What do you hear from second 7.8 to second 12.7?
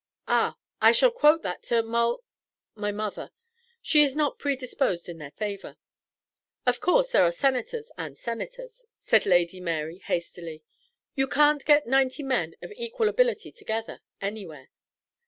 and Senators," said Lady Mary, hastily. "You can't get ninety men